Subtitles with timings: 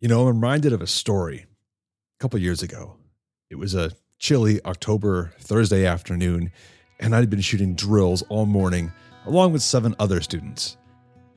[0.00, 2.96] You know, I'm reminded of a story a couple years ago.
[3.50, 6.52] It was a chilly October Thursday afternoon,
[6.98, 8.92] and I'd been shooting drills all morning
[9.26, 10.78] along with seven other students.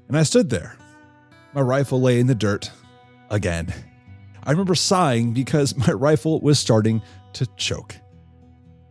[0.08, 0.78] And I stood there.
[1.54, 2.72] My rifle lay in the dirt
[3.30, 3.74] again.
[4.46, 7.02] I remember sighing because my rifle was starting
[7.34, 7.98] to choke.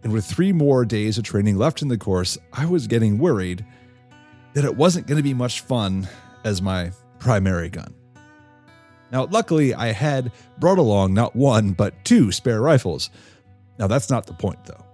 [0.03, 3.65] And with three more days of training left in the course, I was getting worried
[4.53, 6.11] that it wasn't going to be much fun
[6.45, 7.95] as my primary gun.
[9.13, 13.11] Now, luckily, I had brought along not one, but two spare rifles.
[13.79, 14.85] Now, that's not the point, though.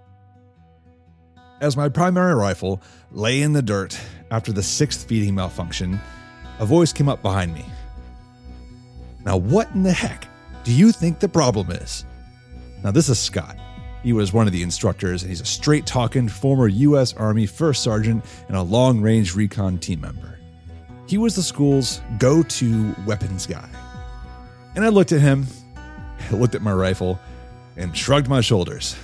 [1.61, 3.97] As my primary rifle lay in the dirt
[4.29, 5.99] after the sixth feeding malfunction,
[6.59, 7.65] a voice came up behind me.
[9.25, 10.27] Now, what in the heck
[10.65, 12.03] do you think the problem is?
[12.83, 13.57] Now, this is Scott.
[14.03, 17.13] He was one of the instructors, and he's a straight talking former U.S.
[17.13, 20.39] Army first sergeant and a long range recon team member.
[21.07, 23.69] He was the school's go to weapons guy.
[24.75, 25.47] And I looked at him,
[26.31, 27.19] looked at my rifle,
[27.77, 28.95] and shrugged my shoulders.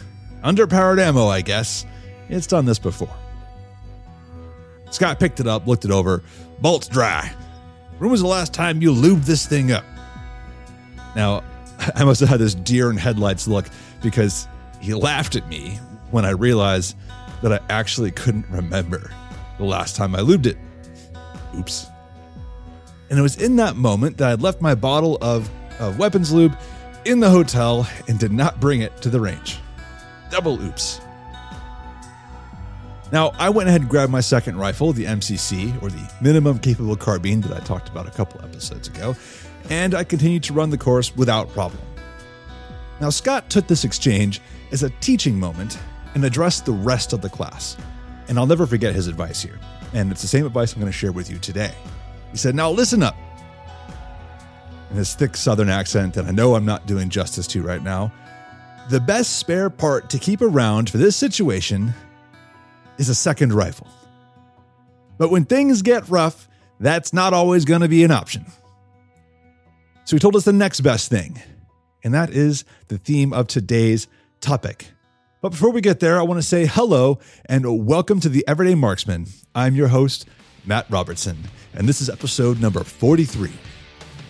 [0.43, 1.85] Underpowered ammo, I guess.
[2.29, 3.15] It's done this before.
[4.91, 6.23] Scott picked it up, looked it over.
[6.61, 7.33] Bolt's dry.
[7.97, 9.83] When was the last time you lubed this thing up?
[11.15, 11.43] Now,
[11.95, 13.65] I must have had this deer in headlights look
[14.01, 14.47] because
[14.81, 15.79] he laughed at me
[16.11, 16.95] when I realized
[17.41, 19.11] that I actually couldn't remember
[19.57, 20.57] the last time I lubed it.
[21.57, 21.87] Oops.
[23.09, 26.57] And it was in that moment that I left my bottle of, of weapons lube
[27.05, 29.59] in the hotel and did not bring it to the range.
[30.31, 30.99] Double oops.
[33.11, 36.95] Now, I went ahead and grabbed my second rifle, the MCC, or the minimum capable
[36.95, 39.15] carbine that I talked about a couple episodes ago,
[39.69, 41.81] and I continued to run the course without problem.
[42.99, 45.77] Now, Scott took this exchange as a teaching moment
[46.15, 47.77] and addressed the rest of the class.
[48.27, 49.59] And I'll never forget his advice here.
[49.93, 51.73] And it's the same advice I'm going to share with you today.
[52.35, 53.15] He said, Now listen up.
[54.89, 58.11] In his thick southern accent that I know I'm not doing justice to right now,
[58.89, 61.93] the best spare part to keep around for this situation
[62.97, 63.87] is a second rifle.
[65.17, 68.45] But when things get rough, that's not always going to be an option.
[70.03, 71.41] So he told us the next best thing,
[72.03, 74.09] and that is the theme of today's
[74.41, 74.87] topic.
[75.41, 78.75] But before we get there, I want to say hello and welcome to the Everyday
[78.75, 79.27] Marksman.
[79.55, 80.27] I'm your host,
[80.65, 81.37] Matt Robertson,
[81.73, 83.51] and this is episode number 43.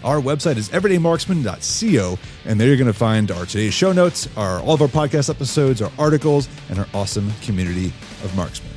[0.03, 4.59] Our website is everydaymarksman.co, and there you're going to find our today's show notes, our
[4.61, 7.87] all of our podcast episodes, our articles, and our awesome community
[8.23, 8.71] of marksmen.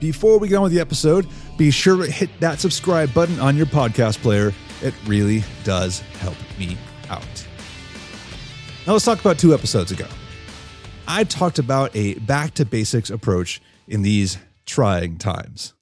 [0.00, 3.56] Before we get on with the episode, be sure to hit that subscribe button on
[3.56, 4.52] your podcast player.
[4.82, 6.76] It really does help me
[7.08, 7.46] out.
[8.86, 10.06] Now let's talk about two episodes ago.
[11.08, 15.75] I talked about a back to basics approach in these trying times.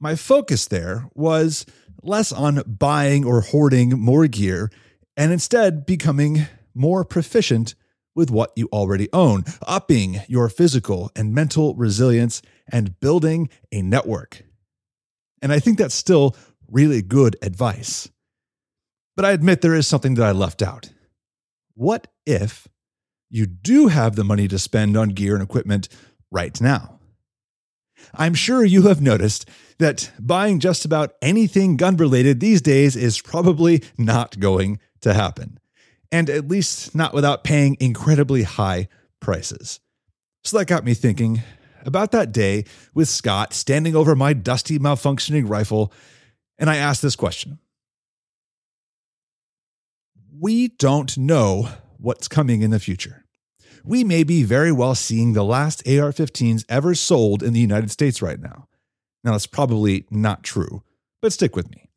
[0.00, 1.66] My focus there was
[2.02, 4.70] less on buying or hoarding more gear
[5.14, 7.74] and instead becoming more proficient
[8.14, 12.40] with what you already own, upping your physical and mental resilience
[12.72, 14.42] and building a network.
[15.42, 16.34] And I think that's still
[16.70, 18.08] really good advice.
[19.16, 20.90] But I admit there is something that I left out.
[21.74, 22.66] What if
[23.28, 25.88] you do have the money to spend on gear and equipment
[26.30, 26.99] right now?
[28.14, 33.20] I'm sure you have noticed that buying just about anything gun related these days is
[33.20, 35.58] probably not going to happen,
[36.12, 38.88] and at least not without paying incredibly high
[39.20, 39.80] prices.
[40.44, 41.42] So that got me thinking
[41.84, 45.92] about that day with Scott standing over my dusty, malfunctioning rifle,
[46.58, 47.58] and I asked this question.
[50.38, 51.68] We don't know
[51.98, 53.24] what's coming in the future
[53.84, 57.90] we may be very well seeing the last AR 15s ever sold in the United
[57.90, 58.68] States right now.
[59.22, 60.82] Now, that's probably not true,
[61.20, 61.90] but stick with me.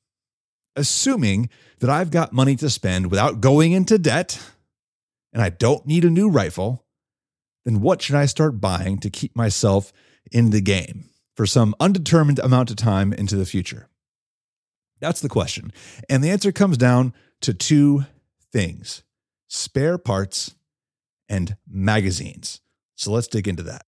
[0.75, 1.49] Assuming
[1.79, 4.41] that I've got money to spend without going into debt
[5.31, 6.85] and I don't need a new rifle,
[7.65, 9.93] then what should I start buying to keep myself
[10.31, 13.87] in the game for some undetermined amount of time into the future?
[14.99, 15.71] That's the question.
[16.09, 18.05] And the answer comes down to two
[18.51, 19.03] things
[19.47, 20.55] spare parts
[21.29, 22.61] and magazines.
[22.95, 23.85] So let's dig into that.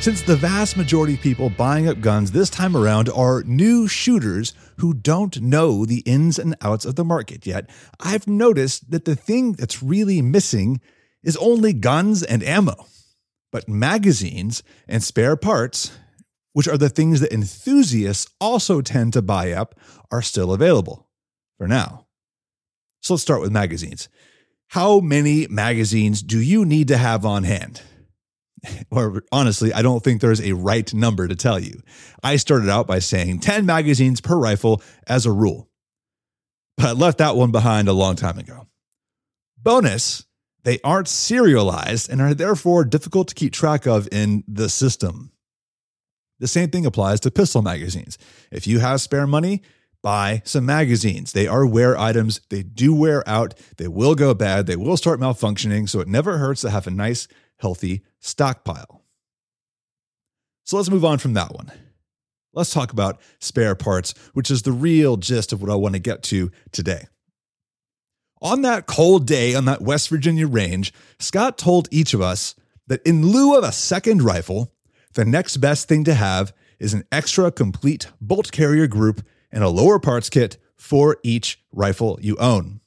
[0.00, 4.54] Since the vast majority of people buying up guns this time around are new shooters
[4.76, 9.16] who don't know the ins and outs of the market yet, I've noticed that the
[9.16, 10.80] thing that's really missing
[11.24, 12.86] is only guns and ammo.
[13.50, 15.90] But magazines and spare parts
[16.58, 19.76] which are the things that enthusiasts also tend to buy up,
[20.10, 21.06] are still available
[21.56, 22.04] for now.
[23.00, 24.08] So let's start with magazines.
[24.66, 27.80] How many magazines do you need to have on hand?
[28.90, 31.80] or honestly, I don't think there's a right number to tell you.
[32.24, 35.68] I started out by saying 10 magazines per rifle as a rule,
[36.76, 38.66] but I left that one behind a long time ago.
[39.56, 40.26] Bonus,
[40.64, 45.30] they aren't serialized and are therefore difficult to keep track of in the system.
[46.38, 48.18] The same thing applies to pistol magazines.
[48.50, 49.62] If you have spare money,
[50.02, 51.32] buy some magazines.
[51.32, 52.40] They are wear items.
[52.48, 53.54] They do wear out.
[53.76, 54.66] They will go bad.
[54.66, 55.88] They will start malfunctioning.
[55.88, 57.26] So it never hurts to have a nice,
[57.58, 59.02] healthy stockpile.
[60.64, 61.72] So let's move on from that one.
[62.52, 66.00] Let's talk about spare parts, which is the real gist of what I want to
[66.00, 67.06] get to today.
[68.40, 72.54] On that cold day on that West Virginia range, Scott told each of us
[72.86, 74.72] that in lieu of a second rifle,
[75.18, 79.20] the next best thing to have is an extra complete bolt carrier group
[79.50, 82.80] and a lower parts kit for each rifle you own.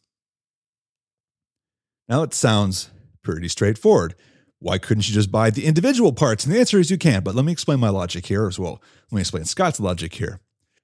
[2.08, 2.90] Now, it sounds
[3.22, 4.16] pretty straightforward.
[4.60, 6.46] Why couldn't you just buy the individual parts?
[6.46, 8.82] And the answer is you can, but let me explain my logic here as well.
[9.12, 10.40] Let me explain Scott's logic here.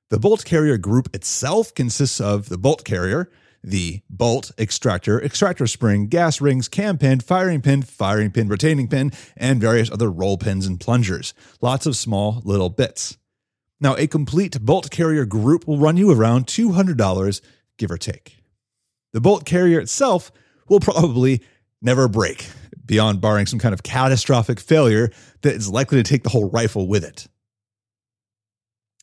[0.10, 3.32] The bolt carrier group itself consists of the bolt carrier,
[3.68, 9.12] the bolt, extractor, extractor spring, gas rings, cam pin, firing pin, firing pin, retaining pin,
[9.36, 11.34] and various other roll pins and plungers.
[11.62, 13.18] Lots of small little bits.
[13.80, 17.42] Now, a complete bolt carrier group will run you around $200,
[17.78, 18.38] give or take.
[19.14, 20.32] The bolt carrier itself
[20.68, 21.42] will probably
[21.82, 22.50] never break,
[22.86, 25.12] beyond barring some kind of catastrophic failure
[25.42, 27.28] that is likely to take the whole rifle with it.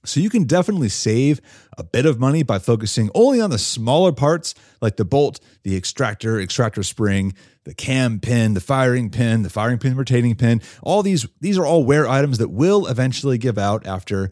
[0.04, 1.40] So you can definitely save
[1.78, 5.76] a bit of money by focusing only on the smaller parts like the bolt, the
[5.76, 7.34] extractor, extractor spring,
[7.64, 10.60] the cam pin, the firing pin, the firing pin retaining pin.
[10.82, 14.30] All these these are all wear items that will eventually give out after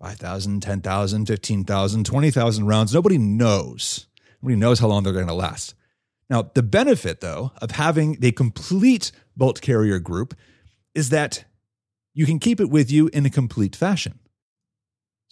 [0.00, 2.92] 5,000, 10,000, 15,000, 20,000 rounds.
[2.92, 4.08] Nobody knows.
[4.42, 5.74] Nobody knows how long they're going to last.
[6.28, 10.34] Now, the benefit though of having a complete bolt carrier group
[10.94, 11.44] is that
[12.14, 14.18] you can keep it with you in a complete fashion.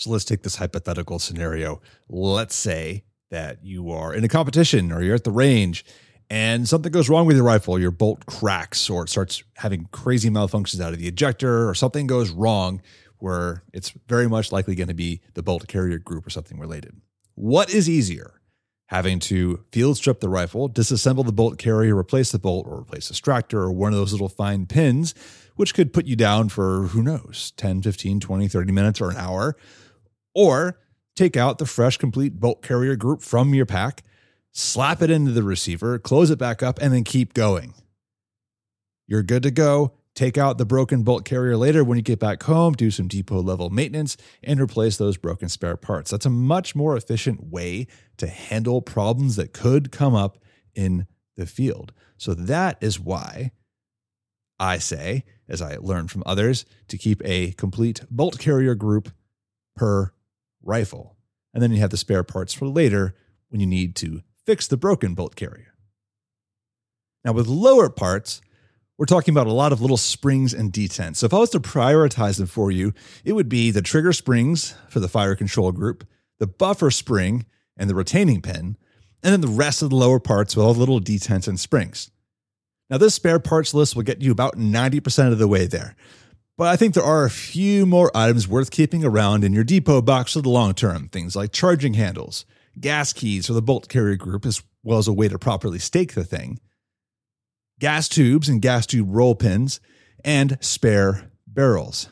[0.00, 1.82] So let's take this hypothetical scenario.
[2.08, 5.85] Let's say that you are in a competition or you're at the range
[6.31, 10.31] and something goes wrong with your rifle, your bolt cracks or it starts having crazy
[10.31, 12.81] malfunctions out of the ejector or something goes wrong
[13.19, 16.99] where it's very much likely going to be the bolt carrier group or something related.
[17.35, 18.41] What is easier?
[18.87, 23.08] Having to field strip the rifle, disassemble the bolt carrier, replace the bolt, or replace
[23.08, 25.14] the extractor or one of those little fine pins,
[25.56, 29.17] which could put you down for who knows, 10, 15, 20, 30 minutes or an
[29.19, 29.56] hour
[30.35, 30.79] or
[31.17, 34.03] take out the fresh, complete bolt carrier group from your pack,
[34.53, 37.75] slap it into the receiver, close it back up, and then keep going.
[39.06, 39.94] You're good to go.
[40.15, 43.41] Take out the broken bolt carrier later when you get back home, do some depot
[43.41, 46.11] level maintenance, and replace those broken spare parts.
[46.11, 47.87] That's a much more efficient way
[48.17, 50.38] to handle problems that could come up
[50.75, 51.06] in
[51.37, 51.93] the field.
[52.17, 53.53] So that is why
[54.59, 59.11] I say, as I learned from others, to keep a complete bolt carrier group
[59.76, 60.12] per
[60.62, 61.17] rifle.
[61.53, 63.15] And then you have the spare parts for later
[63.49, 65.75] when you need to fix the broken bolt carrier.
[67.25, 68.41] Now, with lower parts,
[68.97, 71.17] we're talking about a lot of little springs and detents.
[71.17, 72.93] So, if I was to prioritize them for you,
[73.25, 76.07] it would be the trigger springs for the fire control group,
[76.39, 77.47] the buffer spring,
[77.77, 78.77] and the retaining pin,
[79.23, 82.11] and then the rest of the lower parts with all the little detents and springs.
[82.89, 85.95] Now, this spare parts list will get you about 90% of the way there.
[86.61, 90.02] But I think there are a few more items worth keeping around in your depot
[90.02, 91.09] box for the long term.
[91.09, 92.45] Things like charging handles,
[92.79, 96.12] gas keys for the bolt carrier group, as well as a way to properly stake
[96.12, 96.61] the thing,
[97.79, 99.81] gas tubes and gas tube roll pins,
[100.23, 102.11] and spare barrels.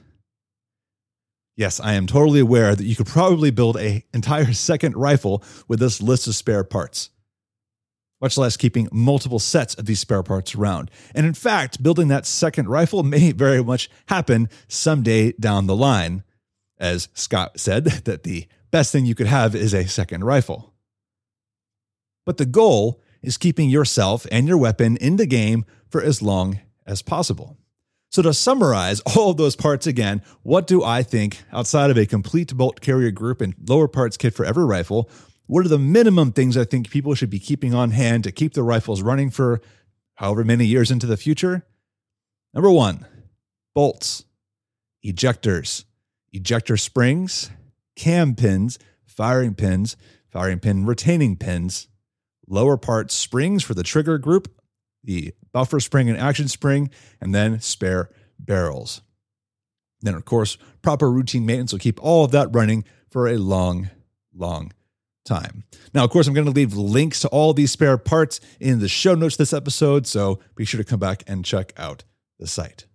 [1.54, 5.78] Yes, I am totally aware that you could probably build an entire second rifle with
[5.78, 7.10] this list of spare parts
[8.20, 10.90] much less keeping multiple sets of these spare parts around.
[11.14, 16.24] And in fact, building that second rifle may very much happen someday down the line.
[16.78, 20.74] As Scott said, that the best thing you could have is a second rifle.
[22.24, 26.60] But the goal is keeping yourself and your weapon in the game for as long
[26.86, 27.56] as possible.
[28.10, 32.06] So, to summarize all of those parts again, what do I think outside of a
[32.06, 35.10] complete bolt carrier group and lower parts kit for every rifle?
[35.48, 38.52] What are the minimum things I think people should be keeping on hand to keep
[38.52, 39.62] their rifles running for
[40.16, 41.64] however many years into the future?
[42.52, 43.06] Number one,
[43.74, 44.26] bolts,
[45.02, 45.84] ejectors,
[46.34, 47.50] ejector springs,
[47.96, 49.96] cam pins, firing pins,
[50.30, 51.88] firing pin retaining pins,
[52.46, 54.52] lower part springs for the trigger group,
[55.02, 56.90] the buffer spring and action spring,
[57.22, 59.00] and then spare barrels.
[60.02, 63.88] Then, of course, proper routine maintenance will keep all of that running for a long,
[64.34, 64.72] long
[65.28, 65.64] time.
[65.94, 68.88] Now, of course, I'm going to leave links to all these spare parts in the
[68.88, 72.04] show notes this episode, so be sure to come back and check out
[72.38, 72.86] the site.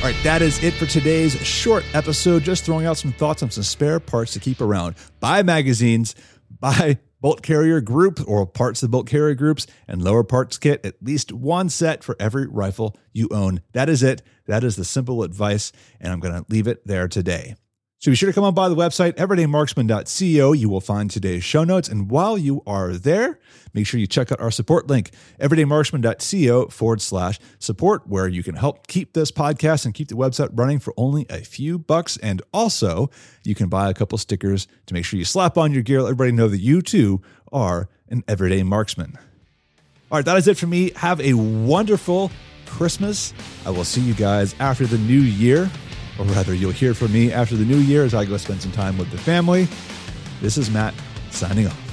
[0.00, 2.42] All right, that is it for today's short episode.
[2.42, 4.94] Just throwing out some thoughts on some spare parts to keep around.
[5.20, 6.14] Buy magazines,
[6.60, 10.84] buy bolt carrier group or parts of bolt carrier groups, and lower parts kit.
[10.84, 13.60] At least one set for every rifle you own.
[13.72, 14.22] That is it.
[14.46, 17.54] That is the simple advice, and I'm going to leave it there today.
[18.00, 20.52] So be sure to come on by the website, everydaymarksman.co.
[20.54, 21.86] You will find today's show notes.
[21.86, 23.38] And while you are there,
[23.74, 28.54] make sure you check out our support link, everydaymarksman.co forward slash support, where you can
[28.54, 32.16] help keep this podcast and keep the website running for only a few bucks.
[32.22, 33.10] And also,
[33.44, 36.12] you can buy a couple stickers to make sure you slap on your gear, let
[36.12, 37.20] everybody know that you too
[37.52, 39.18] are an everyday marksman.
[40.10, 40.92] All right, that is it for me.
[40.96, 42.30] Have a wonderful
[42.64, 43.34] Christmas.
[43.66, 45.70] I will see you guys after the new year
[46.20, 48.72] or rather, you'll hear from me after the new year as I go spend some
[48.72, 49.66] time with the family.
[50.42, 50.92] This is Matt
[51.30, 51.89] signing off.